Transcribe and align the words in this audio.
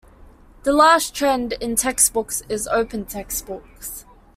The 0.63 0.73
latest 0.73 1.13
trend 1.13 1.53
in 1.61 1.75
textbooks 1.75 2.41
is 2.49 2.67
open 2.69 3.05
textbooks. 3.05 4.03